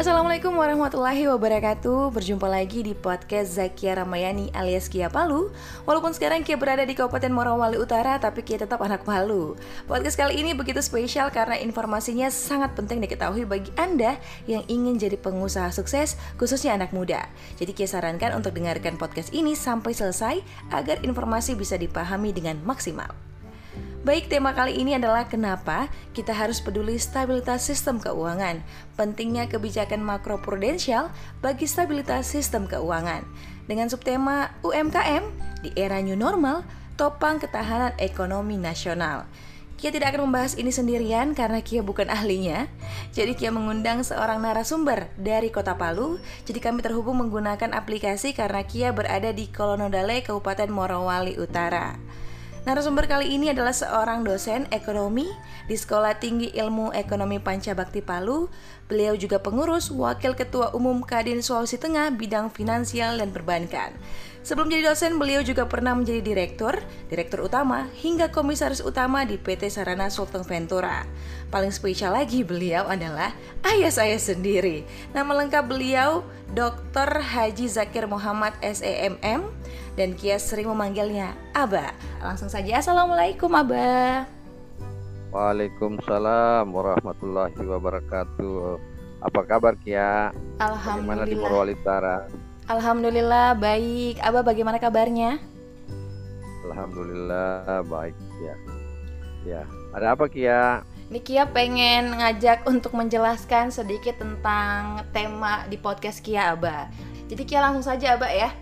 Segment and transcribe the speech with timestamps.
[0.00, 2.08] Assalamualaikum warahmatullahi wabarakatuh.
[2.16, 5.52] Berjumpa lagi di podcast Zakia Ramayani alias Kia Palu.
[5.84, 9.60] Walaupun sekarang Kia berada di Kabupaten Morowali Utara Tapi Kia tetap anak Palu.
[9.84, 14.16] Podcast kali ini begitu spesial karena informasinya sangat penting diketahui bagi Anda
[14.48, 17.28] Yang ingin jadi pengusaha sukses khususnya anak muda.
[17.60, 20.40] Jadi Kia sarankan untuk dengarkan podcast ini sampai selesai
[20.72, 23.29] Agar informasi bisa dipahami dengan maksimal
[24.00, 28.64] Baik, tema kali ini adalah kenapa kita harus peduli stabilitas sistem keuangan.
[28.96, 31.12] Pentingnya kebijakan makroprudensial
[31.44, 33.28] bagi stabilitas sistem keuangan.
[33.68, 35.28] Dengan subtema UMKM
[35.60, 36.64] di era new normal,
[36.96, 39.28] topang ketahanan ekonomi nasional.
[39.76, 42.72] Kia tidak akan membahas ini sendirian karena Kia bukan ahlinya.
[43.12, 46.16] Jadi Kia mengundang seorang narasumber dari Kota Palu.
[46.48, 52.00] Jadi kami terhubung menggunakan aplikasi karena Kia berada di Kolonodale, Kabupaten Morowali Utara.
[52.60, 55.24] Narasumber kali ini adalah seorang dosen ekonomi
[55.64, 58.52] di Sekolah Tinggi Ilmu Ekonomi Pancabakti Palu.
[58.84, 63.96] Beliau juga pengurus Wakil Ketua Umum Kadin Sulawesi Tengah bidang finansial dan perbankan.
[64.50, 66.74] Sebelum jadi dosen, beliau juga pernah menjadi direktur,
[67.06, 71.06] direktur utama, hingga komisaris utama di PT Sarana Sultan Ventura.
[71.54, 73.30] Paling spesial lagi beliau adalah
[73.62, 74.82] ayah saya sendiri.
[75.14, 77.22] Nama lengkap beliau Dr.
[77.22, 79.46] Haji Zakir Muhammad SEMM
[79.94, 81.94] dan Kia sering memanggilnya Aba.
[82.18, 84.26] Langsung saja Assalamualaikum Aba.
[85.30, 88.82] Waalaikumsalam warahmatullahi wabarakatuh.
[89.22, 90.34] Apa kabar Kia?
[90.58, 91.06] Alhamdulillah.
[91.06, 92.49] Bagaimana di Morowali Utara?
[92.70, 94.22] Alhamdulillah baik.
[94.22, 95.42] Aba bagaimana kabarnya?
[96.70, 98.54] Alhamdulillah baik ya.
[99.42, 100.86] Ya, ada apa Kia?
[101.10, 106.86] Ini Kia pengen ngajak untuk menjelaskan sedikit tentang tema di podcast Kia Aba.
[107.26, 108.54] Jadi Kia langsung saja Aba ya.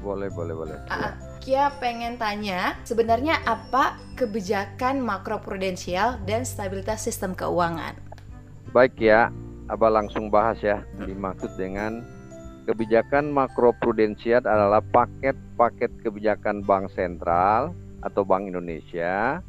[0.00, 0.80] Boleh, boleh, boleh.
[0.88, 1.12] Uh,
[1.44, 7.92] Kia pengen tanya, sebenarnya apa kebijakan makroprudensial dan stabilitas sistem keuangan?
[8.72, 9.28] Baik ya,
[9.68, 10.80] Abah langsung bahas ya.
[10.96, 12.19] Dimaksud dengan
[12.70, 17.74] kebijakan makroprudensial adalah paket-paket kebijakan bank sentral
[18.06, 19.42] atau Bank Indonesia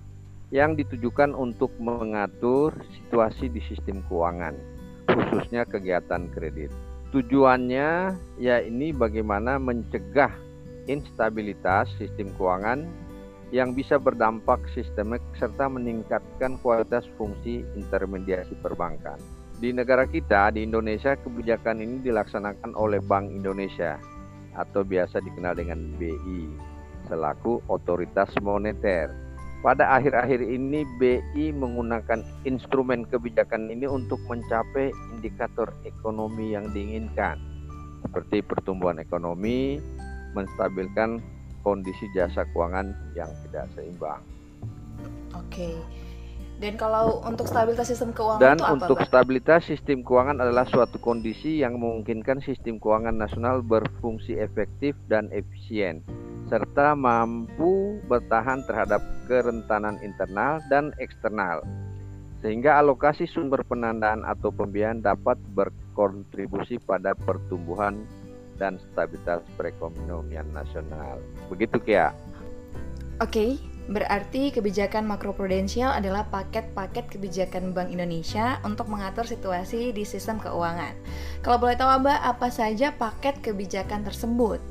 [0.50, 4.57] yang ditujukan untuk mengatur situasi di sistem keuangan,
[5.06, 6.73] khususnya kegiatan kredit.
[7.13, 10.34] Tujuannya ya ini bagaimana mencegah
[10.90, 12.90] instabilitas sistem keuangan
[13.53, 19.22] yang bisa berdampak sistemik serta meningkatkan kualitas fungsi intermediasi perbankan.
[19.61, 24.01] Di negara kita, di Indonesia, kebijakan ini dilaksanakan oleh Bank Indonesia
[24.57, 26.49] atau biasa dikenal dengan BI
[27.05, 29.13] selaku otoritas moneter
[29.61, 37.38] pada akhir-akhir ini BI menggunakan instrumen kebijakan ini untuk mencapai indikator ekonomi yang diinginkan,
[38.01, 39.78] seperti pertumbuhan ekonomi,
[40.33, 41.22] menstabilkan
[41.61, 44.25] kondisi jasa keuangan yang tidak seimbang.
[45.38, 45.78] Oke.
[46.61, 49.07] Dan kalau untuk stabilitas sistem keuangan Dan itu apa, untuk Bang?
[49.09, 56.05] stabilitas sistem keuangan adalah suatu kondisi yang memungkinkan sistem keuangan nasional berfungsi efektif dan efisien
[56.51, 58.99] serta mampu bertahan terhadap
[59.31, 61.63] kerentanan internal dan eksternal,
[62.44, 68.03] sehingga alokasi sumber penandaan atau pembiayaan dapat berkontribusi pada pertumbuhan
[68.59, 71.23] dan stabilitas perekonomian nasional.
[71.47, 72.11] Begitu Kia.
[73.23, 73.55] Oke,
[73.90, 80.94] berarti kebijakan makroprudensial adalah paket-paket kebijakan Bank Indonesia untuk mengatur situasi di sistem keuangan.
[81.42, 84.62] Kalau boleh tahu Abah, apa saja paket kebijakan tersebut?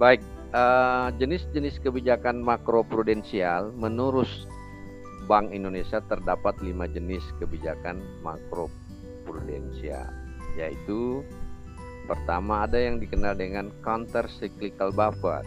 [0.00, 0.24] Baik,
[0.56, 4.28] uh, jenis-jenis kebijakan makroprudensial menurut
[5.24, 10.08] Bank Indonesia terdapat lima jenis kebijakan makroprudensial,
[10.56, 11.24] yaitu
[12.04, 15.40] pertama ada yang dikenal dengan counter cyclical buffer.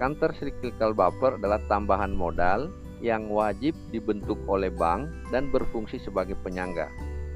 [0.00, 2.72] Counter cyclical buffer adalah tambahan modal
[3.04, 6.88] yang wajib dibentuk oleh bank dan berfungsi sebagai penyangga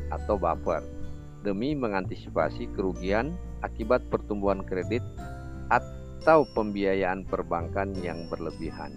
[0.08, 0.80] atau buffer
[1.44, 5.04] demi mengantisipasi kerugian akibat pertumbuhan kredit
[5.68, 8.96] atau pembiayaan perbankan yang berlebihan.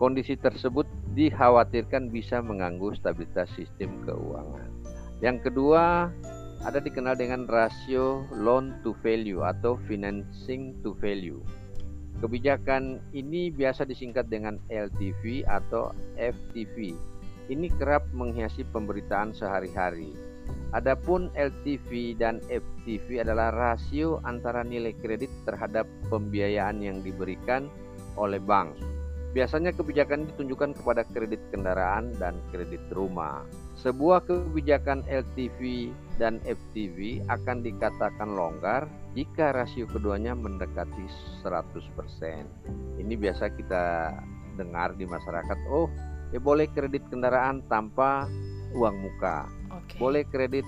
[0.00, 4.72] Kondisi tersebut dikhawatirkan bisa mengganggu stabilitas sistem keuangan.
[5.20, 6.08] Yang kedua,
[6.64, 11.40] ada dikenal dengan rasio loan to value atau financing to value.
[12.16, 16.96] Kebijakan ini biasa disingkat dengan LTV atau FTV.
[17.52, 20.16] Ini kerap menghiasi pemberitaan sehari-hari.
[20.72, 27.68] Adapun LTV dan FTV adalah rasio antara nilai kredit terhadap pembiayaan yang diberikan
[28.16, 28.95] oleh bank.
[29.36, 33.44] Biasanya kebijakan ditunjukkan kepada kredit kendaraan dan kredit rumah.
[33.76, 41.04] Sebuah kebijakan LTV dan FTV akan dikatakan longgar jika rasio keduanya mendekati
[41.44, 41.68] 100%.
[42.96, 44.16] Ini biasa kita
[44.56, 45.92] dengar di masyarakat, oh
[46.32, 48.24] ya boleh kredit kendaraan tanpa
[48.72, 49.44] uang muka.
[49.68, 50.00] Oke.
[50.00, 50.64] Boleh kredit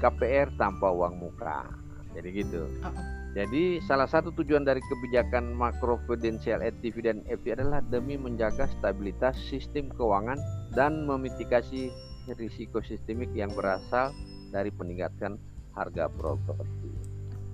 [0.00, 1.68] KPR tanpa uang muka.
[2.16, 2.64] Jadi gitu.
[2.80, 3.19] Uh -uh.
[3.30, 9.86] Jadi salah satu tujuan dari kebijakan makroprudensial LTV dan FD adalah demi menjaga stabilitas sistem
[9.94, 10.34] keuangan
[10.74, 11.94] dan memitigasi
[12.34, 14.10] risiko sistemik yang berasal
[14.50, 15.38] dari peningkatan
[15.78, 16.90] harga properti.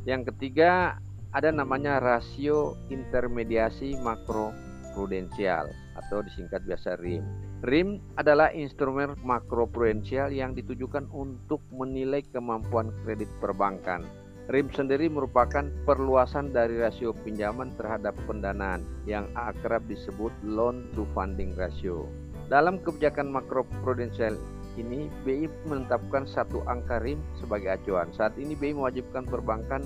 [0.08, 0.96] Yang ketiga
[1.36, 7.20] ada namanya rasio intermediasi makroprudensial atau disingkat biasa RIM.
[7.68, 14.08] RIM adalah instrumen makroprudensial yang ditujukan untuk menilai kemampuan kredit perbankan
[14.46, 21.50] RIM sendiri merupakan perluasan dari rasio pinjaman terhadap pendanaan yang akrab disebut loan to funding
[21.58, 22.06] ratio.
[22.46, 24.38] Dalam kebijakan makroprudensial
[24.78, 28.06] ini, BI menetapkan satu angka RIM sebagai acuan.
[28.14, 29.82] Saat ini BI mewajibkan perbankan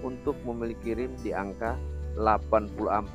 [0.00, 1.76] untuk memiliki RIM di angka
[2.16, 3.12] 84%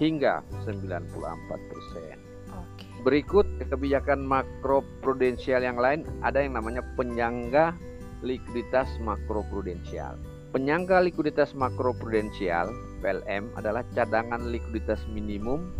[0.00, 3.04] hingga 94%.
[3.04, 7.76] Berikut kebijakan makroprudensial yang lain ada yang namanya penyangga
[8.26, 10.18] likuiditas makroprudensial.
[10.50, 15.70] Penyangga likuiditas makroprudensial (PLM) adalah cadangan likuiditas minimum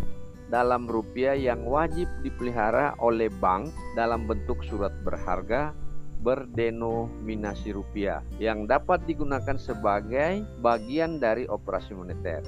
[0.47, 5.75] dalam rupiah yang wajib dipelihara oleh bank dalam bentuk surat berharga
[6.23, 12.43] berdenominasi rupiah yang dapat digunakan sebagai bagian dari operasi moneter.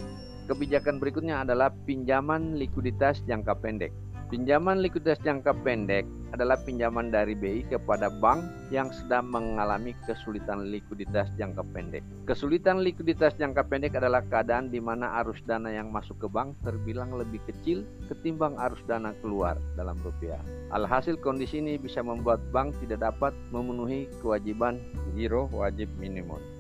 [0.49, 3.93] Kebijakan berikutnya adalah pinjaman likuiditas jangka pendek.
[4.29, 6.05] Pinjaman likuiditas jangka pendek
[6.37, 12.05] adalah pinjaman dari BI kepada bank yang sedang mengalami kesulitan likuiditas jangka pendek.
[12.29, 17.17] Kesulitan likuiditas jangka pendek adalah keadaan di mana arus dana yang masuk ke bank terbilang
[17.17, 20.45] lebih kecil ketimbang arus dana keluar dalam rupiah.
[20.77, 24.77] Alhasil kondisi ini bisa membuat bank tidak dapat memenuhi kewajiban
[25.17, 26.58] giro wajib minimum.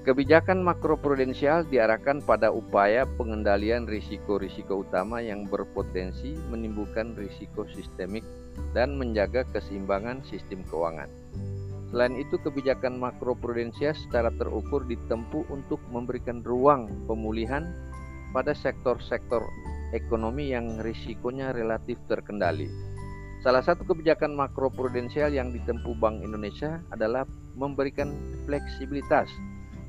[0.00, 8.24] Kebijakan makroprudensial diarahkan pada upaya pengendalian risiko-risiko utama yang berpotensi menimbulkan risiko sistemik
[8.72, 11.12] dan menjaga keseimbangan sistem keuangan.
[11.92, 17.68] Selain itu, kebijakan makroprudensial secara terukur ditempuh untuk memberikan ruang pemulihan
[18.32, 19.44] pada sektor-sektor
[19.92, 22.72] ekonomi yang risikonya relatif terkendali.
[23.44, 28.16] Salah satu kebijakan makroprudensial yang ditempuh Bank Indonesia adalah memberikan
[28.48, 29.28] fleksibilitas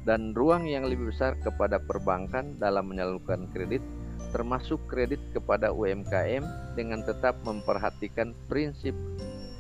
[0.08, 3.84] dan ruang yang lebih besar kepada perbankan dalam menyalurkan kredit
[4.32, 8.96] termasuk kredit kepada UMKM dengan tetap memperhatikan prinsip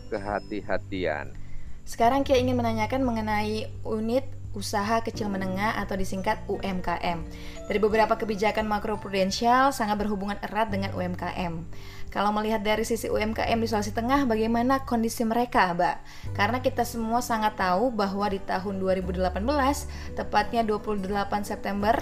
[0.07, 1.35] kehati-hatian.
[1.83, 7.23] Sekarang Kia ingin menanyakan mengenai unit usaha kecil menengah atau disingkat UMKM.
[7.67, 11.63] Dari beberapa kebijakan makroprudensial sangat berhubungan erat dengan UMKM.
[12.11, 15.95] Kalau melihat dari sisi UMKM di Sulawesi Tengah, bagaimana kondisi mereka, Mbak?
[16.35, 19.31] Karena kita semua sangat tahu bahwa di tahun 2018,
[20.19, 21.07] tepatnya 28
[21.47, 21.95] September,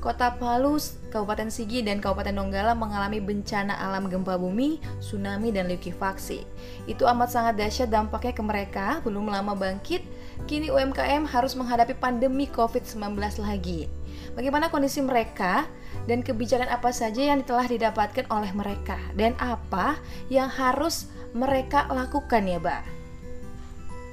[0.00, 0.80] Kota Palu,
[1.12, 6.48] Kabupaten Sigi, dan Kabupaten Donggala mengalami bencana alam gempa bumi, tsunami, dan likuifaksi.
[6.88, 10.00] Itu amat sangat dahsyat dampaknya ke mereka, belum lama bangkit,
[10.46, 13.90] kini UMKM harus menghadapi pandemi COVID-19 lagi.
[14.36, 15.66] Bagaimana kondisi mereka
[16.06, 19.98] dan kebijakan apa saja yang telah didapatkan oleh mereka dan apa
[20.30, 22.82] yang harus mereka lakukan ya, Mbak?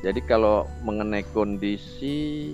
[0.06, 2.54] Jadi kalau mengenai kondisi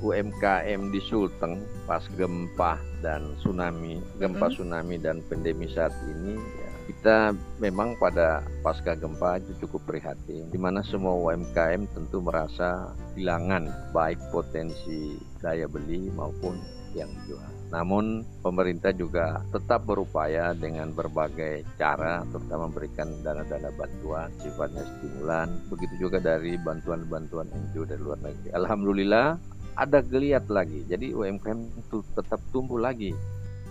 [0.00, 4.54] UMKM di Sulteng pas gempa dan tsunami, gempa mm -hmm.
[4.54, 10.58] tsunami dan pandemi saat ini ya, kita memang pada pasca gempa itu cukup prihatin di
[10.58, 16.54] mana semua UMKM tentu merasa kehilangan baik potensi daya beli maupun
[16.94, 17.44] yang dijual.
[17.68, 26.08] Namun pemerintah juga tetap berupaya dengan berbagai cara terutama memberikan dana-dana bantuan sifatnya stimulan begitu
[26.08, 28.54] juga dari bantuan-bantuan NGO dari luar negeri.
[28.54, 29.36] Alhamdulillah
[29.76, 30.88] ada geliat lagi.
[30.88, 33.12] Jadi UMKM itu tetap tumbuh lagi.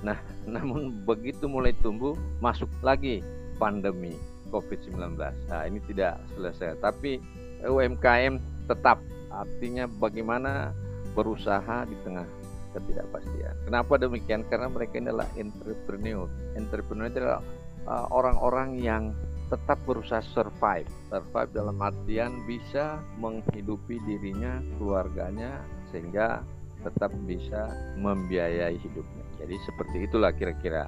[0.03, 0.17] Nah,
[0.55, 3.21] namun begitu mulai tumbuh, masuk lagi
[3.61, 4.15] pandemi
[4.49, 5.15] COVID-19.
[5.19, 6.79] Nah, ini tidak selesai.
[6.81, 7.21] Tapi
[7.63, 8.37] UMKM
[8.67, 8.99] tetap
[9.31, 10.71] artinya bagaimana
[11.15, 12.27] berusaha di tengah
[12.75, 13.55] ketidakpastian.
[13.63, 14.43] Kenapa demikian?
[14.51, 16.27] Karena mereka ini adalah entrepreneur.
[16.59, 17.41] Entrepreneur adalah
[17.87, 19.15] uh, orang-orang yang
[19.47, 20.89] tetap berusaha survive.
[21.07, 26.41] Survive dalam artian bisa menghidupi dirinya, keluarganya, sehingga
[26.85, 29.25] tetap bisa membiayai hidupnya.
[29.41, 30.85] Jadi seperti itulah kira-kira.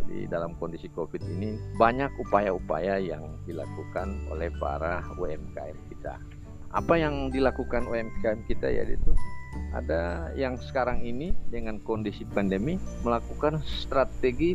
[0.00, 6.20] Jadi dalam kondisi COVID ini banyak upaya-upaya yang dilakukan oleh para UMKM kita.
[6.70, 9.10] Apa yang dilakukan UMKM kita ya itu
[9.74, 14.54] ada yang sekarang ini dengan kondisi pandemi melakukan strategi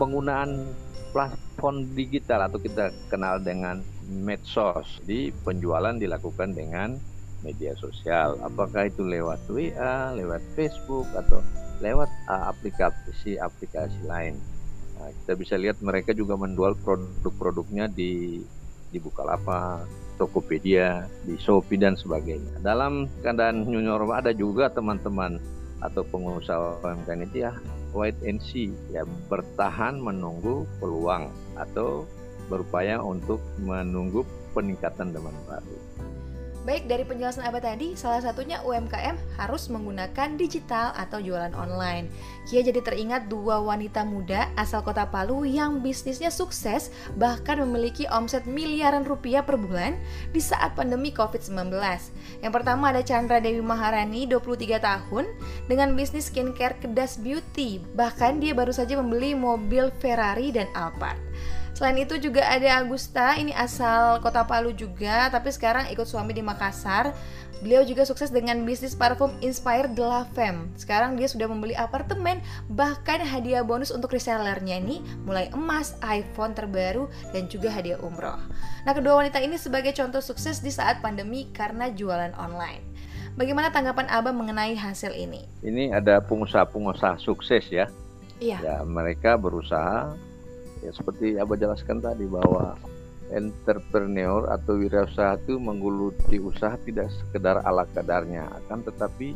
[0.00, 0.72] penggunaan
[1.12, 6.96] platform digital atau kita kenal dengan medsos di penjualan dilakukan dengan
[7.42, 8.38] media sosial.
[8.42, 11.42] Apakah itu lewat WA, lewat Facebook, atau
[11.82, 14.38] lewat uh, aplikasi-aplikasi lain.
[14.96, 18.42] Nah, kita bisa lihat mereka juga menjual produk-produknya di
[18.92, 19.88] di Bukalapak,
[20.20, 22.60] Tokopedia, di Shopee dan sebagainya.
[22.62, 25.40] Dalam keadaan new normal ada juga teman-teman
[25.82, 27.52] atau pengusaha UMKM itu ya
[27.90, 31.26] wait and see ya bertahan menunggu peluang
[31.58, 32.06] atau
[32.46, 34.22] berupaya untuk menunggu
[34.54, 35.76] peningkatan demand baru.
[36.62, 42.06] Baik, dari penjelasan Abah tadi, salah satunya UMKM harus menggunakan digital atau jualan online.
[42.46, 48.46] Kia jadi teringat dua wanita muda asal kota Palu yang bisnisnya sukses bahkan memiliki omset
[48.46, 49.98] miliaran rupiah per bulan
[50.30, 51.74] di saat pandemi COVID-19.
[52.46, 55.26] Yang pertama ada Chandra Dewi Maharani, 23 tahun,
[55.66, 57.82] dengan bisnis skincare Kedas Beauty.
[57.98, 61.18] Bahkan dia baru saja membeli mobil Ferrari dan Alphard.
[61.82, 66.38] Selain itu juga ada Agusta, ini asal kota Palu juga, tapi sekarang ikut suami di
[66.38, 67.10] Makassar.
[67.58, 70.70] Beliau juga sukses dengan bisnis parfum Inspired de la Femme.
[70.78, 72.38] Sekarang dia sudah membeli apartemen,
[72.70, 78.38] bahkan hadiah bonus untuk resellernya ini mulai emas, iPhone terbaru, dan juga hadiah umroh.
[78.86, 82.86] Nah, kedua wanita ini sebagai contoh sukses di saat pandemi karena jualan online.
[83.34, 85.50] Bagaimana tanggapan Abah mengenai hasil ini?
[85.66, 87.90] Ini ada pengusaha-pengusaha sukses ya.
[88.38, 88.62] Iya.
[88.62, 90.14] Ya, mereka berusaha
[90.82, 92.74] ya seperti Abah jelaskan tadi bahwa
[93.32, 99.32] entrepreneur atau wirausaha itu menggeluti usaha tidak sekedar ala kadarnya akan tetapi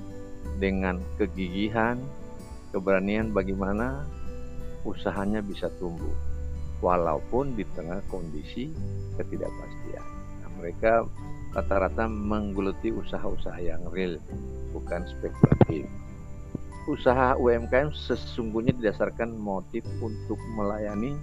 [0.60, 1.96] dengan kegigihan
[2.76, 4.04] keberanian bagaimana
[4.84, 6.12] usahanya bisa tumbuh
[6.84, 8.68] walaupun di tengah kondisi
[9.16, 10.04] ketidakpastian.
[10.44, 11.08] Nah, mereka
[11.56, 14.20] rata-rata menggeluti usaha-usaha yang real
[14.76, 15.88] bukan spekulatif.
[16.86, 21.16] Usaha UMKM sesungguhnya didasarkan motif untuk melayani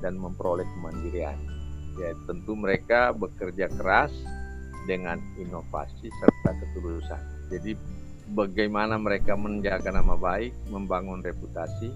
[0.00, 1.38] dan memperoleh kemandirian.
[1.96, 4.12] Ya, tentu mereka bekerja keras
[4.86, 7.22] dengan inovasi serta ketulusan.
[7.50, 7.72] Jadi
[8.30, 11.90] bagaimana mereka menjaga nama baik, membangun reputasi,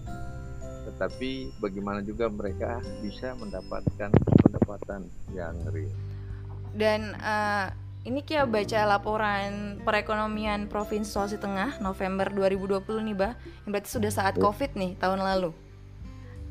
[0.90, 4.10] tetapi bagaimana juga mereka bisa mendapatkan
[4.42, 5.94] pendapatan yang real.
[6.70, 7.70] Dan uh,
[8.06, 13.34] ini kia baca laporan perekonomian Provinsi Sulawesi Tengah November 2020 nih, Bah.
[13.66, 14.42] Yang berarti sudah saat ya.
[14.42, 15.50] Covid nih tahun lalu.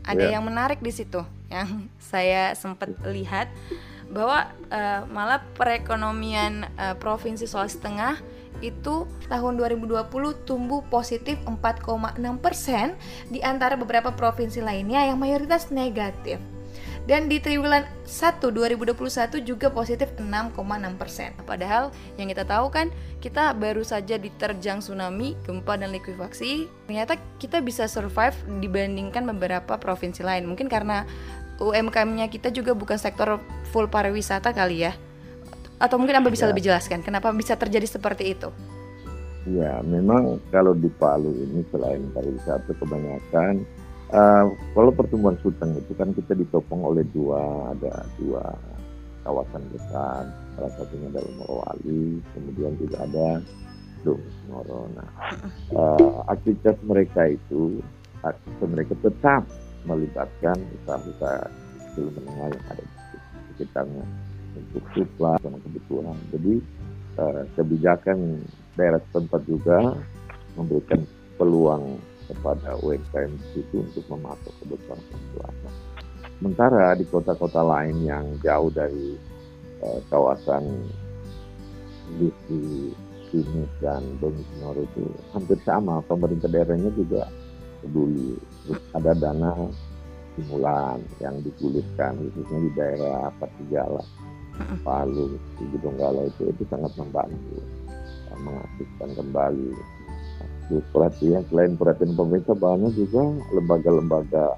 [0.03, 0.33] Ada yeah.
[0.39, 3.49] yang menarik di situ yang saya sempat lihat
[4.09, 8.17] bahwa uh, malah perekonomian uh, Provinsi Sulawesi Tengah
[8.59, 10.09] itu tahun 2020
[10.43, 12.97] tumbuh positif 4,6 persen
[13.31, 16.41] di antara beberapa provinsi lainnya yang mayoritas negatif.
[17.09, 20.53] Dan di triwulan 1 2021 juga positif 6,6
[20.93, 21.33] persen.
[21.41, 21.89] Padahal
[22.21, 26.69] yang kita tahu kan kita baru saja diterjang tsunami, gempa dan likuifaksi.
[26.85, 30.45] Ternyata kita bisa survive dibandingkan beberapa provinsi lain.
[30.45, 31.09] Mungkin karena
[31.57, 33.41] UMKM-nya kita juga bukan sektor
[33.73, 34.93] full pariwisata kali ya.
[35.81, 36.53] Atau mungkin Anda bisa ya.
[36.53, 38.53] lebih jelaskan kenapa bisa terjadi seperti itu?
[39.49, 43.65] Ya, memang kalau di Palu ini selain pariwisata kebanyakan
[44.09, 48.41] Uh, kalau pertumbuhan Sulteng itu kan kita ditopang oleh dua ada dua
[49.21, 50.25] kawasan besar
[50.57, 53.37] salah satunya adalah Morowali kemudian juga ada
[54.49, 54.87] Moro.
[54.95, 55.09] Nah,
[55.75, 57.83] uh, aktivitas mereka itu
[58.25, 59.43] aktivitas mereka tetap
[59.85, 61.45] melibatkan usaha-usaha
[61.77, 63.17] kecil menengah yang ada di
[63.53, 64.05] sekitarnya
[64.55, 66.17] untuk suplai sama kebutuhan.
[66.31, 66.53] Jadi
[67.19, 68.41] uh, kebijakan
[68.73, 69.79] daerah setempat juga
[70.55, 71.03] memberikan
[71.35, 75.53] peluang kepada UMKM itu untuk mematok kebutuhan kebutuhan.
[76.39, 79.17] Sementara di kota-kota lain yang jauh dari
[79.83, 80.63] uh, kawasan
[82.15, 82.93] industri
[83.29, 85.05] Sinis dan Domisnor itu
[85.35, 86.01] hampir sama.
[86.05, 87.29] Pemerintah daerahnya juga
[87.81, 88.33] peduli.
[88.65, 89.53] Terus ada dana
[90.33, 94.01] stimulan yang digulirkan khususnya di daerah Patigala,
[94.81, 97.61] Palu, di Donggala itu itu sangat membantu
[98.39, 99.69] mengaktifkan kembali
[100.69, 103.25] Terus perhatian selain perhatian pemerintah banyak juga
[103.57, 104.53] lembaga-lembaga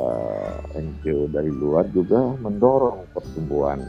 [0.00, 3.84] uh, eh, NGO dari luar juga mendorong pertumbuhan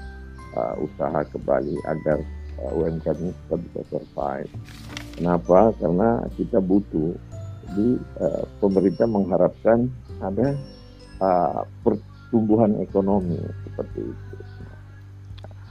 [0.60, 2.20] uh, usaha kembali agar
[2.60, 3.32] uh, eh, UMKM ini
[3.72, 4.52] bisa survive.
[5.16, 5.72] Kenapa?
[5.80, 7.16] Karena kita butuh.
[7.72, 9.88] Jadi uh, pemerintah mengharapkan
[10.20, 10.60] ada
[11.24, 14.36] uh, pertumbuhan ekonomi seperti itu.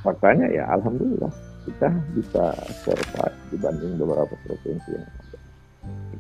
[0.01, 1.31] Faktanya ya alhamdulillah
[1.69, 2.45] kita bisa
[2.83, 5.07] survive dibanding beberapa provinsi yang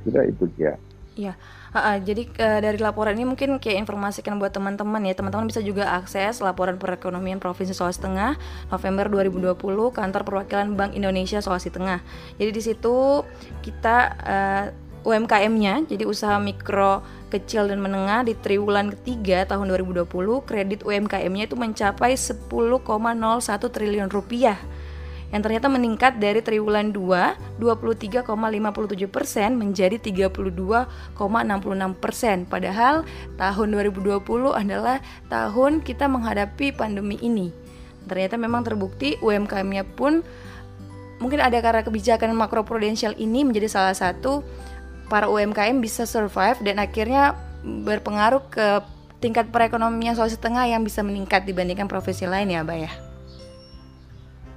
[0.02, 0.75] kira itu ya
[1.12, 1.37] Iya,
[1.76, 5.92] uh, jadi uh, dari laporan ini mungkin kayak informasikan buat teman-teman ya, teman-teman bisa juga
[5.92, 8.40] akses laporan perekonomian Provinsi Sulawesi Tengah
[8.73, 9.52] November 2020
[9.92, 12.00] kantor perwakilan Bank Indonesia Sulawesi Tengah.
[12.40, 13.28] Jadi di situ
[13.61, 14.64] kita uh,
[15.04, 20.09] UMKM-nya, jadi usaha mikro kecil dan menengah di triwulan ketiga tahun 2020
[20.49, 22.49] kredit UMKM-nya itu mencapai 10,01
[23.69, 24.57] triliun rupiah
[25.32, 28.28] yang ternyata meningkat dari triwulan 2 23,57
[29.08, 31.16] persen menjadi 32,66
[31.96, 32.44] persen.
[32.44, 33.08] Padahal
[33.40, 34.20] tahun 2020
[34.52, 35.00] adalah
[35.32, 37.48] tahun kita menghadapi pandemi ini.
[38.04, 40.20] Ternyata memang terbukti UMKM-nya pun
[41.16, 44.44] mungkin ada karena kebijakan makroprudensial ini menjadi salah satu
[45.06, 48.82] para UMKM bisa survive dan akhirnya berpengaruh ke
[49.22, 53.12] tingkat perekonomian Sulawesi Tengah yang bisa meningkat dibandingkan profesi lain ya, Mbak ya?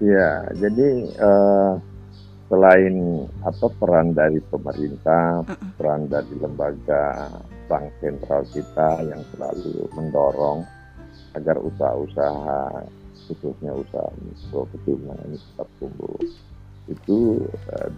[0.04, 1.80] Ya, jadi uh,
[2.52, 5.48] selain apa peran dari pemerintah,
[5.80, 7.32] peran dari lembaga
[7.66, 10.68] bank sentral kita yang selalu mendorong
[11.36, 12.86] agar usaha-usaha
[13.26, 16.18] khususnya usaha mikro kecil ini tetap tumbuh
[16.86, 17.42] itu
[17.74, 17.90] uh,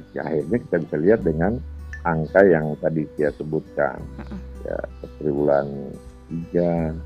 [0.00, 1.60] akhirnya kita bisa lihat dengan
[2.08, 4.00] angka yang tadi saya sebutkan
[4.64, 4.78] ya
[5.20, 5.68] triwulan
[6.54, 6.96] 3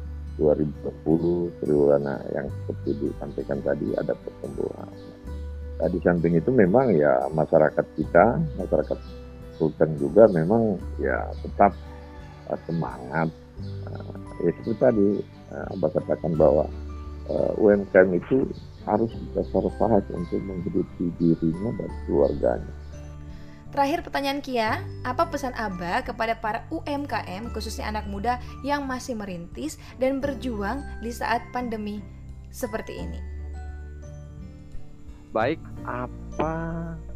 [0.41, 4.89] 2020 triwulan yang seperti disampaikan tadi ada pertumbuhan.
[5.83, 8.99] Nah, di samping itu memang ya masyarakat kita, masyarakat
[9.59, 11.75] Sultan juga memang ya tetap
[12.49, 13.29] uh, semangat.
[13.87, 14.15] Uh,
[14.47, 15.09] ya seperti tadi
[15.53, 16.65] uh, Abah katakan bahwa
[17.31, 18.49] uh, UMKM itu
[18.83, 22.75] harus bisa survive untuk menghidupi dirinya dan keluarganya.
[23.73, 29.81] Terakhir pertanyaan Kia, apa pesan Aba kepada para UMKM khususnya anak muda yang masih merintis
[29.97, 32.05] dan berjuang di saat pandemi
[32.53, 33.17] seperti ini?
[35.33, 35.57] Baik,
[35.89, 36.53] apa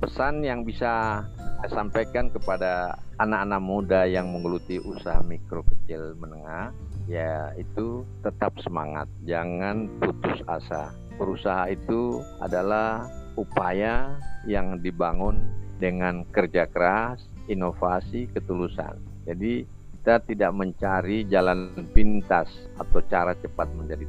[0.01, 1.21] pesan yang bisa
[1.61, 6.73] saya sampaikan kepada anak-anak muda yang menggeluti usaha mikro kecil menengah?
[7.05, 10.89] Ya, itu tetap semangat, jangan putus asa.
[11.21, 13.05] Berusaha itu adalah
[13.37, 14.17] upaya
[14.49, 18.97] yang dibangun dengan kerja keras, inovasi, ketulusan.
[19.27, 19.67] Jadi
[20.01, 22.47] kita tidak mencari jalan pintas
[22.79, 24.07] atau cara cepat menjadi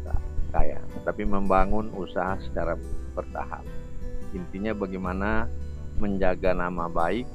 [0.53, 2.77] kaya, tapi membangun usaha secara
[3.17, 3.65] bertahap.
[4.37, 5.49] Intinya bagaimana
[5.97, 7.25] menjaga nama baik,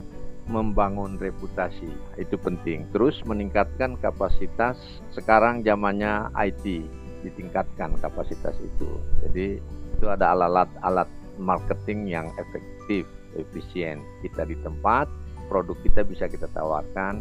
[0.46, 2.86] membangun reputasi, itu penting.
[2.94, 4.78] Terus meningkatkan kapasitas,
[5.10, 6.86] sekarang zamannya IT,
[7.26, 8.90] ditingkatkan kapasitas itu.
[9.26, 9.58] Jadi
[9.98, 13.06] itu ada alat-alat marketing yang efektif
[13.38, 15.08] efisien kita di tempat
[15.48, 17.20] produk kita bisa kita tawarkan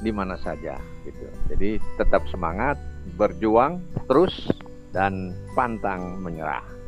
[0.00, 2.80] di mana saja gitu jadi tetap semangat
[3.16, 4.32] berjuang terus
[4.90, 6.80] dan pantang menyerah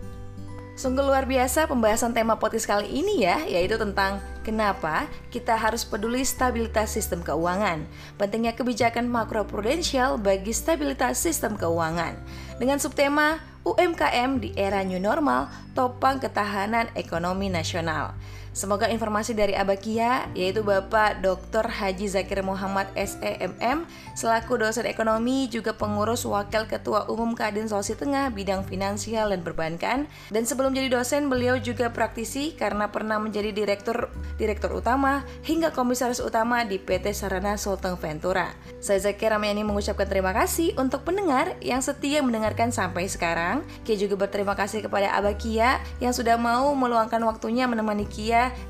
[0.72, 6.24] Sungguh luar biasa pembahasan tema podcast kali ini ya, yaitu tentang kenapa kita harus peduli
[6.24, 7.85] stabilitas sistem keuangan.
[8.16, 12.16] Pentingnya kebijakan makroprudensial bagi stabilitas sistem keuangan.
[12.56, 13.37] Dengan subtema
[13.68, 18.16] UMKM di era new normal, topang ketahanan ekonomi nasional.
[18.52, 21.72] Semoga informasi dari Abakia, yaitu Bapak Dr.
[21.72, 28.28] Haji Zakir Muhammad SEMM, selaku dosen ekonomi juga pengurus wakil ketua umum Kadin Sulawesi Tengah
[28.28, 30.04] bidang finansial dan perbankan.
[30.28, 36.20] Dan sebelum jadi dosen, beliau juga praktisi karena pernah menjadi direktur direktur utama hingga komisaris
[36.20, 38.52] utama di PT Sarana Sulteng Ventura.
[38.84, 43.64] Saya Zakir Ramayani mengucapkan terima kasih untuk pendengar yang setia mendengarkan sampai sekarang.
[43.88, 48.04] Kia juga berterima kasih kepada Abakia yang sudah mau meluangkan waktunya menemani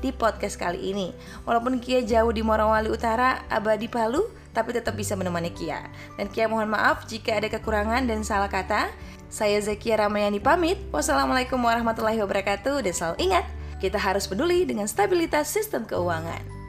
[0.03, 1.15] Di podcast kali ini.
[1.47, 5.89] Walaupun Kia jauh di Morowali Utara, Abadi Palu, tapi tetap bisa menemani Kia.
[6.19, 8.93] Dan Kia mohon maaf jika ada kekurangan dan salah kata.
[9.33, 10.77] Saya Zakia Ramayani pamit.
[10.93, 13.45] Wassalamualaikum warahmatullahi wabarakatuh dan selalu ingat,
[13.81, 16.62] kita harus peduli dengan stabilitas sistem keuangan.